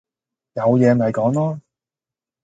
[0.53, 1.59] 有嘢咪講囉